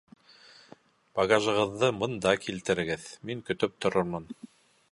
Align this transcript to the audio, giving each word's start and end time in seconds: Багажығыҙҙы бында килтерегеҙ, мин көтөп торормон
Багажығыҙҙы 1.19 1.89
бында 2.03 2.33
килтерегеҙ, 2.45 3.05
мин 3.31 3.45
көтөп 3.51 3.77
торормон 3.87 4.27